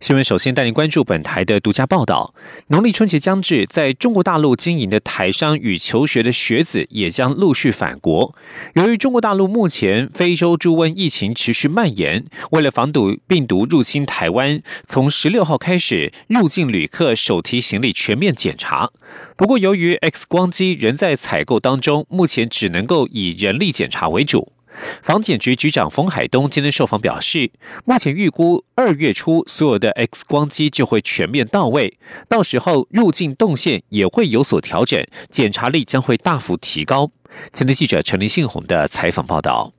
[0.00, 2.34] 新闻首先带您关注本台的独家报道。
[2.68, 8.34] 农历春节将至，在中国大陆经营的台商与求学的学子也将陆续返国。
[8.74, 18.90] 由于中国大陆目前非洲猪瘟疫情持续蔓延，为了防堵病毒入侵台湾，从十六号开始，入境旅客手提行李全面检查。
[19.36, 24.52] 不过，由于 X 光机仍在采购当中，目前只能够以人力检查为主。
[25.02, 27.50] 房检局局长冯海东今天受访表示，
[27.84, 37.10] 目前预估二月初所有的 X 光机就会全面到位，到时候入境动线也会有所调整，检查力将会大幅提高。
[37.52, 39.75] 前天记者陈林信宏的采访报道。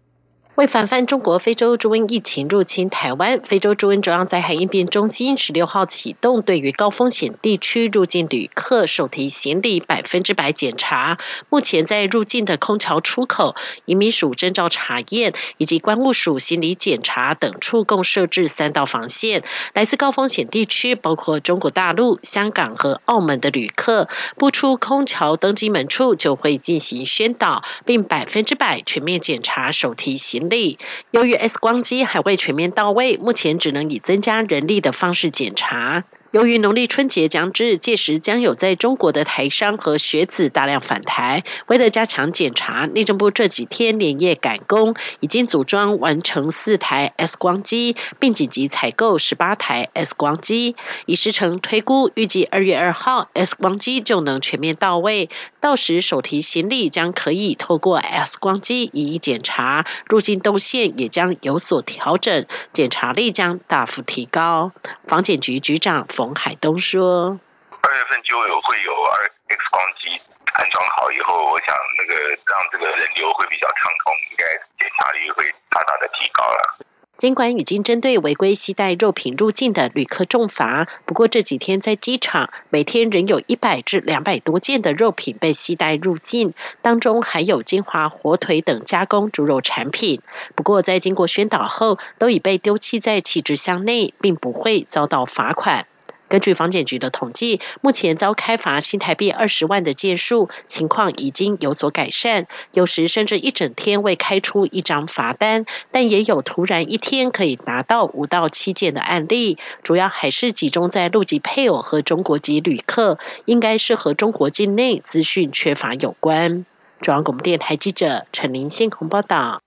[0.58, 11.20] 为防范中国非洲猪瘟疫情入侵台湾，非洲猪瘟中央灾害应变中心十六号启动对于高风险地区入境旅客手提行李百分之百检查。
[11.50, 13.56] 目前在入境的空桥出口、
[13.86, 19.44] 移民署征照查验以及关务署行李检查等处，共设置三道防线。
[19.76, 30.47] 来自高风险地区，包括中国大陆、香港和澳门的旅客，不出空桥登机门处就会进行宣导，并百分之百全面检查手提行李。
[30.50, 30.80] 力
[31.12, 36.04] 由于 X 光机还未全面到位，目前只能以增加人力的方式检查。
[36.32, 41.46] 由于农历春节将至，届时将有在中国的台商和学子大量返台。
[41.68, 50.76] 为了加强检查，内政部这几天连夜赶工，已经组装完成四台 X 光机，并紧急采购十八台 X 光机。
[51.06, 55.30] 以时程推估，预计二月二号 X 光机就能全面到位，
[55.62, 64.74] 到时手提行李将可以透过 X 光机一一检查，入境动线也将有所调整，检查力将大幅提高。
[65.08, 66.06] 房检局局长。
[66.18, 67.40] 冯海东说
[67.70, 70.20] ：“二月份就有会有二 X 光机
[70.54, 74.46] 安装好以后，我想那个让这个人流会比较畅通，应该
[74.80, 76.86] 检查率会大大的提高了。”
[77.18, 90.24] 尽管已经针对违规携带肉品入境的旅客重罚，不过这几天在机场每天仍有一百至两百多件的肉品被携带入境，当中还有金华火腿等加工猪肉产品。
[90.56, 95.86] 不过在经过宣导后，都已被丢弃在弃置箱内，并不会遭到罚款。
[96.30, 116.66] 根据房检局的统计，目前遭开罚新台币二十万的件数情况已经有所改善，有时甚至一整天未开出一张罚单，但也有突然一天可以拿到五到七件的案例，主要还是集中在陆籍配偶和中国籍旅客，应该是和中国境内资讯缺乏有关。
[117.00, 119.62] 中央广播电台记者陈林信鸿报道。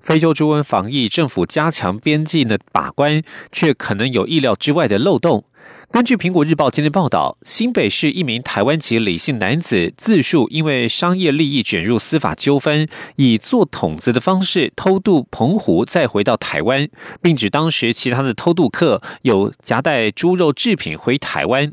[0.00, 3.22] 非洲猪瘟防疫，政府加强边境的把关，
[3.52, 5.44] 却可能有意料之外的漏洞。
[5.90, 16.88] 根据《苹果日报》今天报道，新北市一名台湾籍李姓男子自述，因为商业利益卷入司法纠纷，以做筒子的方式偷渡澎湖，再回到台湾，
[17.20, 21.70] 并指当时其他的偷渡客有夹带猪肉制品回台湾。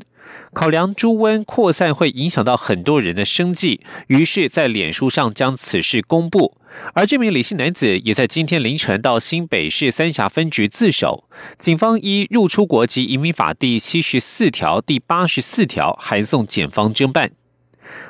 [0.52, 6.56] 考量猪瘟扩散会影响到很多人的生计，于是，在脸书上将此事公布。
[6.94, 11.24] 而这名李姓男子也在今天凌晨到新北市三峡分局自首。
[11.58, 17.37] 警方依入出国及移民法第七十四条、第八十四条，函送检方侦办。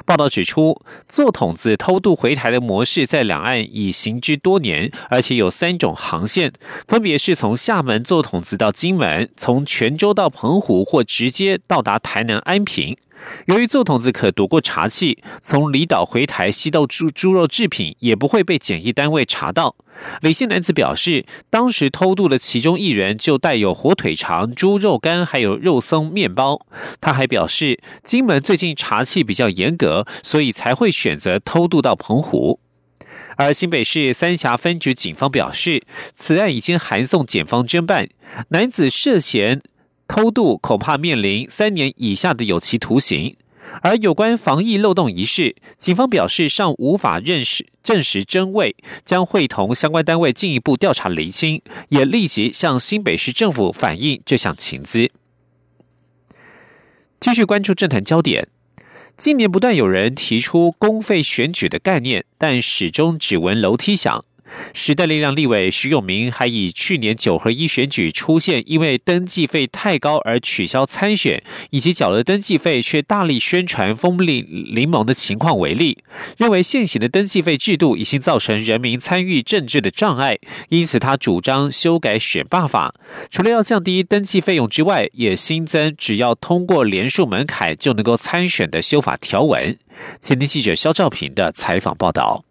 [0.05, 6.53] 报道指出，坐筒子偷渡回台的模式在两岸已行之多年，而且有三种航线，
[6.87, 12.97] 分别是从厦门坐筒子到金门，从泉州到澎湖，或直接到达台南安平。
[13.46, 19.76] 由于做筒子可躲过查气，从离岛回台吸到猪猪肉制品也不会被检疫单位查到。
[20.20, 26.66] 李姓男子表示，当时偷渡的其中一人就带有火腿肠、猪肉干，还有肉松面包。
[27.00, 32.60] 他还表示，金门最近查气比较严格，所以才会选择偷渡到澎湖。
[33.36, 35.82] 而新北市三峡分局警方表示，
[36.14, 38.09] 此案已经函送检方侦办，
[38.50, 39.60] 男子涉嫌。
[40.09, 43.37] 偷渡恐怕面临三年以下的有期徒刑，
[43.83, 48.75] 而有关防疫漏洞一事，警方表示尚无法认识证实真伪，
[49.05, 51.60] 将会同相关单位进一步调查厘清，
[51.91, 55.10] 也立即向新北市政府反映这项情资。
[57.21, 58.49] 继续关注政坛焦点，
[59.16, 64.25] 近年不断有人提出公费选举的概念，但始终只闻楼梯响。
[64.74, 75.98] 时代力量立委徐永明还以去年九合一选举出现因为登记费太高而取消参选，以及缴了登记费却大力宣传风力联盟的情况为例，
[76.36, 82.95] 认为现行的登记费制度已经造成人民参与政治的障碍，因此他主张修改选罢法，
[83.30, 89.77] 除了要降低登记费用之外，也新增只要通过联署门槛就能够参选的修法条文。
[90.21, 92.47] 前天记者肖兆平的采访报道。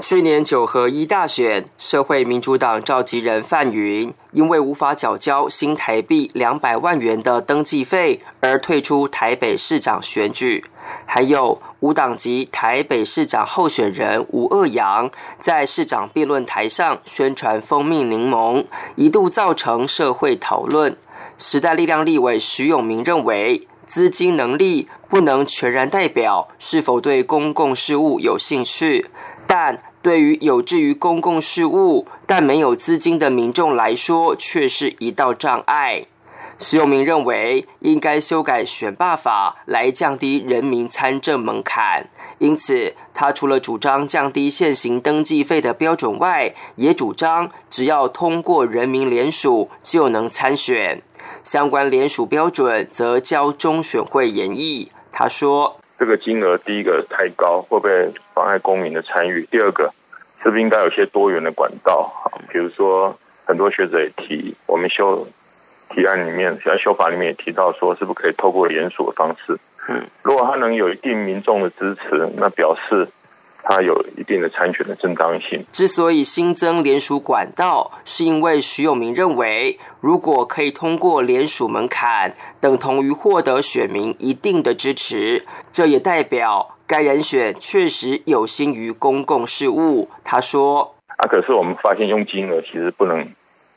[0.00, 10.64] 去年九合一大选，社会民主党召集人范云因为无法缴交新台币两百万元的登记费而退出台北市长选举。
[11.06, 15.08] 还有无党籍台北市长候选人吴鄂阳
[15.38, 18.64] 在市长辩论台上宣传蜂蜜柠檬，
[18.96, 20.96] 一度造成社会讨论。
[21.38, 29.06] 时代力量立委徐永明认为，资金能力不能全然代表是否对公共事务有兴趣。
[29.56, 36.06] 但对于有志于公共事务但没有资金的民众来说，却是一道障碍。
[36.58, 42.08] 徐永明认为，应该修改选罢法来降低人民参政门槛。
[42.38, 51.00] 因此，他除了主张降低现行登记费的标准外，也主张只要通过人民联署就能参选。
[51.44, 54.90] 相关联署标准则交中选会研议。
[55.12, 55.76] 他说。
[56.04, 59.40] 这个金额，第一个太高，会不会妨碍公民的参与？
[59.50, 59.90] 第二个，
[60.42, 62.12] 是不是应该有些多元的管道？
[62.50, 65.26] 比如说，很多学者也提，我们修
[65.88, 69.56] 提案里面，在修法里面也提到说，是不是可以透过联署的方式？
[69.88, 73.08] 嗯，如果他能有一定民众的支持，那表示。
[73.66, 75.64] 它有一定的参选的正当性。
[75.72, 90.10] 之所以新增联署管道，是因为徐永明认为，如果可以通过联署门槛，等同于获得选民一定的支持，这也代表该人选确实有心于公共事务。
[90.22, 93.26] 他说：“啊，可是我们发现用金额其实不能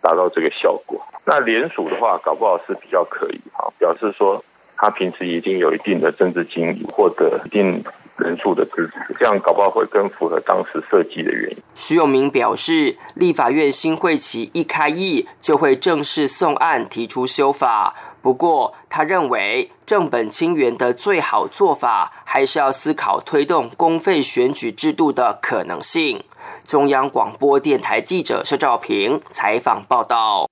[0.01, 1.01] 达到这个效果。
[1.25, 4.43] 那联署的话，搞不好是比较可以哈，表示说
[4.75, 7.81] 他平时已经有一定的政治经历，获得一定。”
[8.17, 11.57] 人数的支持，这样搞不好会更符合当时设计的原因。
[11.75, 17.95] 徐永明表示，立法院新会期一开议就会正式送案提出修法。
[18.21, 26.23] 不过，他认为正本清源的最好做法，还是要思考推动公费选举制度的可能性。
[26.65, 30.49] 中央广播电台记者施兆平采访报道。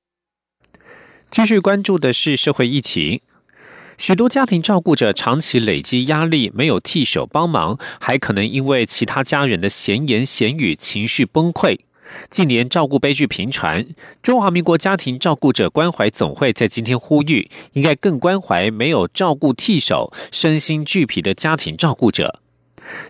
[1.29, 3.23] 继续关注的是社会议题。
[3.97, 11.77] 许多家庭照顾者长期累积压力，没有替手帮忙，还可能因为其他家人的闲言闲语，情绪崩溃。
[12.29, 13.85] 近年照顾悲剧频传，
[14.21, 22.41] 中华民国家庭照顾者关怀总会在今天呼吁，应该更关怀没有照顾替手、身心俱疲的家庭照顾者。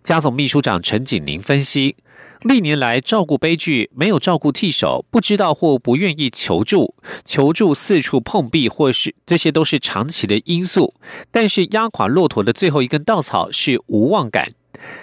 [0.02, 1.98] 家总秘书长陈景宁分析。
[2.46, 6.94] 历年来照顾悲剧，没有照顾替手，不知道或不愿意求助，
[7.26, 10.94] 求助四处碰壁，或是这些都是长期的因素。
[11.32, 14.48] 但是压垮骆驼的最后一根稻草是无望感。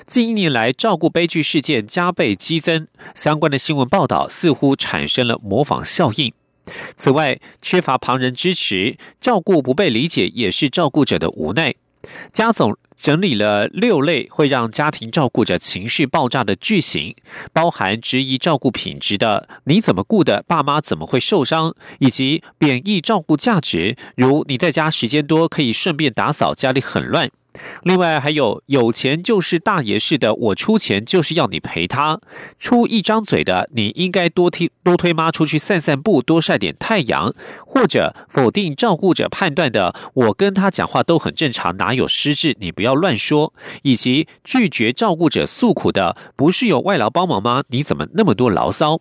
[0.06, 6.32] 近一年来照顾悲剧事件加倍激增，相关的新闻报道似乎产生了模仿效应。
[6.94, 11.74] 此外，缺乏旁人支持，照顾不被理解，也是照顾者的无奈。
[12.30, 12.76] 家总。
[12.94, 17.16] 整理了六类会让家庭照顾者情绪爆炸的句型，
[17.52, 27.28] 包含质疑照顾品质的“你怎么顾的，爸妈怎么会受伤”，以及贬义照顾价值，如“你在家时间多，可以顺便打扫，家里很乱”。
[27.82, 32.20] 另外还有有钱就是大爷似的，我出钱就是要你陪他
[32.58, 37.34] 出一张嘴的，你应该多推多推妈出去散散步，多晒点太阳，
[37.66, 42.56] 或者否定照顾者判断的，我跟他讲话都很正常，哪有失智？
[42.60, 47.64] 你不要乱说，以及拒绝照顾者诉苦的，不是有外劳帮忙吗？
[47.68, 49.00] 你怎么那么多牢骚？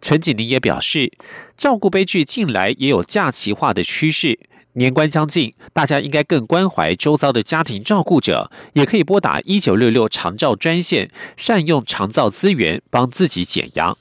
[0.00, 1.12] 陈锦宁也表示，
[1.56, 4.38] 照顾悲剧近来也有假期化的趋势。
[4.74, 13.96] 年关将近，大家应该更关怀周遭的家庭照顾者，也可以拨打一九六六长照专线，善用长照资源，帮自己减压。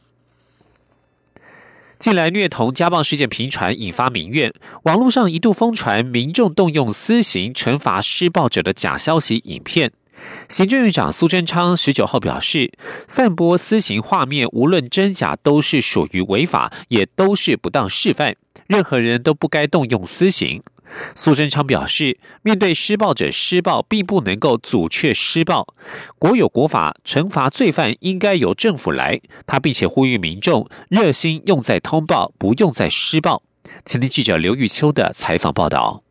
[2.00, 4.53] 近来虐童家暴事件频传，引发民怨，
[4.84, 9.94] 网络上一度疯传民众动用私刑惩罚施暴者的假消息影片。
[10.50, 12.72] 行政院长苏贞昌十九号表示，
[13.08, 18.36] 散播私刑画面，无论真假，都是属于违法，也都是不当示范。
[18.68, 20.62] 任何人都不该动用私刑。
[21.16, 25.66] 苏贞昌表示，面对施暴者施暴，并不能够阻却施暴。
[26.20, 29.22] 国有国法，惩罚罪犯应该由政府来。
[29.48, 33.42] 他并且呼吁民众热心用在通报，不用在施暴。
[33.86, 36.04] 前听记者刘玉秋的采访报道。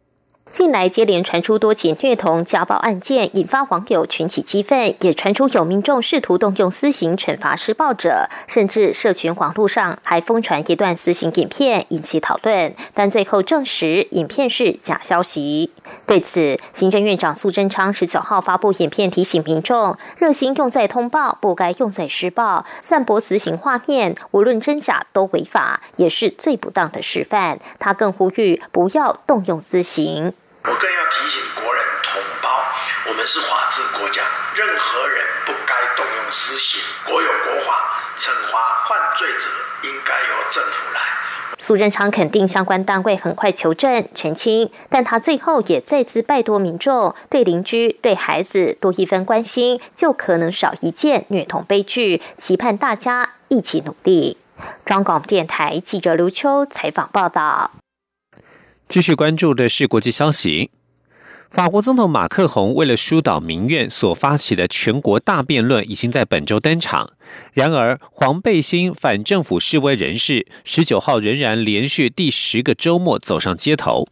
[0.53, 12.75] 近来接连传出多起虐童家暴案件，引发网友群起激愤，也传出有民众试图动用私刑惩罚施暴者，甚至社群网络上还疯传一段私刑影片，引起讨论。
[12.93, 15.71] 但最后证实影片是假消息。
[16.07, 22.67] 对此，行政院长苏贞昌十九号发布影片，提醒民众：热心用在通报，不该用在施暴。
[22.83, 27.59] 散播私刑画面，无论真假都违法，也是最不当的示范。
[27.79, 30.35] 他更呼吁不要动用私刑。
[30.65, 32.65] 我更要提醒国人同胞，
[33.09, 34.23] 我们是法治国家，
[34.55, 36.81] 任何人不该动用私刑。
[37.05, 39.49] 国有国法，惩罚犯罪者
[39.83, 41.01] 应该由政府来。
[41.59, 52.23] 苏贞昌肯定相关单位很快求证澄清，但他最后也再次拜托民众对邻居、对孩子多一分关心，就可能少一件虐童悲剧。
[52.37, 54.39] 期盼大家一起努力。
[54.85, 57.73] 中广电台记者刘秋采访报道。
[58.93, 60.71] 继续关注的是国际消息。
[61.51, 67.11] 法国总统马克宏为了疏导民怨所发起的全国大辩论已经在本周登场。
[67.55, 74.07] 然而，黄背心反政府示威人士十九号仍然连续第十个周末走上街头，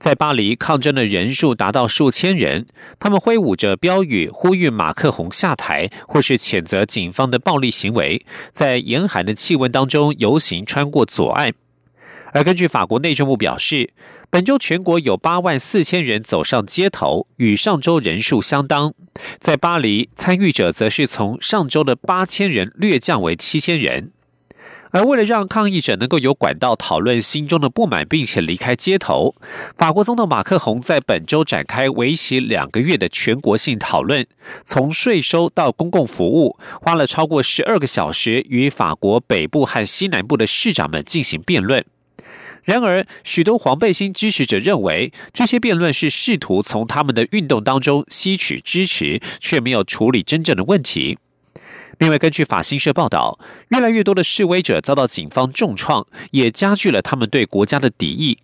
[0.00, 2.66] 在巴黎抗争的人数达到数千人。
[2.98, 8.26] 他们挥舞着标语，呼吁马克宏下台，或是谴责警方的暴力行为。
[8.50, 11.52] 在严寒的气温当中游行，穿过左岸。
[12.32, 13.92] 而根据法国内政部表示，
[14.30, 18.94] 本周全国有八万四千人走上街头，与上周人数相当。
[19.38, 24.12] 在巴黎，参与者则是从上周的八千人略降为七千人。
[24.92, 29.36] 而为了让抗议者能够有管道讨论心中的不满，并且离开街头，
[29.76, 34.26] 法国总统马克宏在本周展开为期两个月的全国性讨论，
[34.64, 41.84] 从税收到公共服务，花了超过十二个小时，与法国北部和西南部的市长们进行辩论。
[42.64, 51.18] 然而，许多黄背心支持者认为，这些辩论是试图从他们的运动当中吸取支持，却没有处理真正的问题。
[51.98, 53.38] 另外，根据法新社报道，
[53.68, 58.38] 越来越多的示威者遭到警方重创，也加剧了他们对国家的敌意。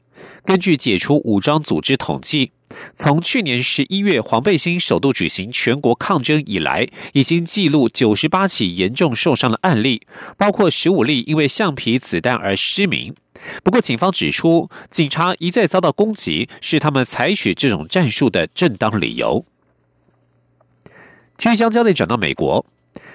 [0.44, 2.52] 根据解除武装组织统计，
[2.94, 10.02] 从去年十一月黄背心首度举行全国抗争以来，已经记录九十八起严重受伤的案例，
[10.36, 13.14] 包括十五例因为橡皮子弹而失明。
[13.62, 19.44] 不过，警方指出，警察一再遭到攻击，是他们采取这种战术的正当理由。
[21.38, 22.64] 据将焦点转到美国，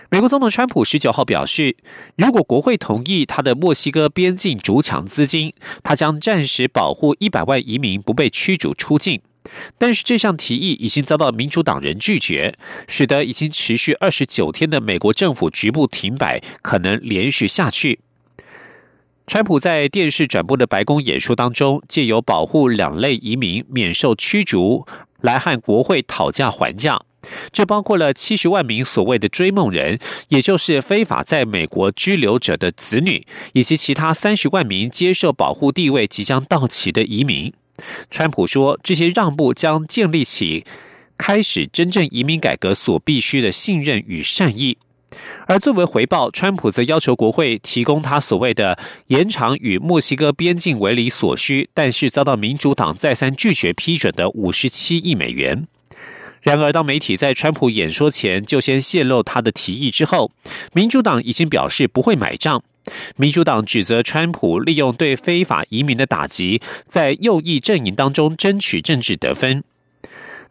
[0.09, 1.75] 美国总统川普十九号表示，
[2.15, 9.21] 如果国会同意他的墨西哥边境筑墙资金，他将暂时保护一百万移民不被驱逐出境。
[9.79, 12.55] 但是这项提议已经遭到民主党人拒绝，
[12.87, 17.99] 使得已经持续二十九天的美国政府局部停摆可能连续下去。
[19.31, 24.85] 川普在电视转播的白宫演说当中，借由保护两类移民免受驱逐，
[25.21, 26.99] 来和国会讨价还价。
[27.49, 29.97] 这包括了七十万名所谓的追梦人，
[30.27, 37.53] 也就是非法在美国居留者的子女，以及其他三十万名接受保护地位即将到期的移民。
[38.09, 40.65] 川普说，这些让步将建立起
[41.17, 44.77] 开始真正移民改革所必须的信任与善意。
[45.47, 48.77] 而作为回报，川普则要求国会提供他所谓的
[49.07, 55.67] 延长与墨西哥边境围篱所需，但是遭到民主党再三拒绝批准的五十七亿美元。
[56.41, 60.31] 然而，当媒体在川普演说前就先泄露他的提议之后，
[60.73, 62.63] 民主党已经表示不会买账。
[63.15, 69.63] 民主党指责川普利用对非法移民的打击，在右翼阵营当中争取政治得分。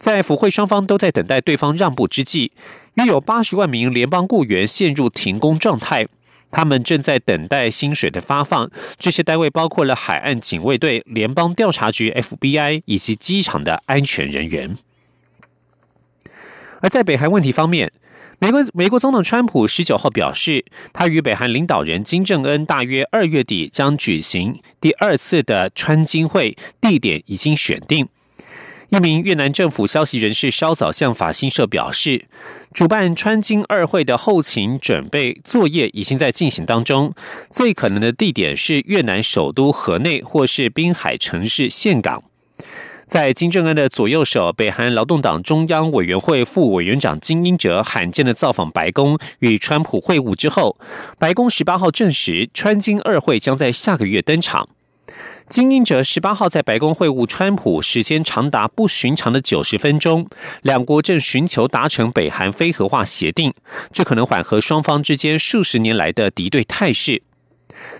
[0.01, 2.53] 在府会双方都在等待对方让步之际，
[2.95, 6.09] 约有八十万名联邦雇员陷入停工状态，
[6.51, 8.71] 他们正在等待薪水的发放。
[8.99, 14.79] 这些单位包括了海岸警卫队、联邦调查局 （FBI） 以及机场的安全人员。
[16.81, 17.93] 而在北韩问题方面，
[18.39, 20.65] 美国美国总统川普十九号表示，
[20.95, 28.09] 他与北韩领导人金正恩大约二月底将举行第二次的川金会，地点已经选定。
[28.91, 32.27] 一名越南政府消息人士稍早向法新社表示，
[32.75, 37.15] 主办川金二会的后勤准备作业已经在进行当中，
[37.51, 42.25] 最可能的地点是越南首都河内或是滨海城市岘港。
[43.07, 50.77] 在金正恩的左右手，北韩劳动党中央委员会副委员长金英哲罕见的造访白宫，与川普会晤之后，
[51.17, 54.69] 白宫十八号证实，川金二会将在下个月登场。
[55.51, 60.29] 经营者十八号在白宫会晤川普，时间长达不寻常的九十分钟。
[60.63, 63.53] 两国正寻求达成北韩非核化协定，
[63.93, 67.25] 这可能缓和双方之间数十年来的敌对态势。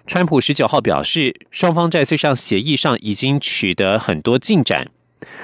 [0.07, 4.87] 川普十九号表示，双方在这项协议上已经取得很多进展。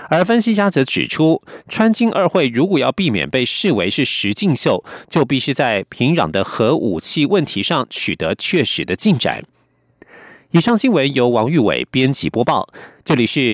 [0.08, 9.42] 而分析家则指出，川金二会如果要避免被视为是实境秀，就必须在平壤的核武器问题上取得确实的进展。
[10.52, 12.68] 以上新闻由王玉伟编辑播报。
[13.04, 13.40] 这里是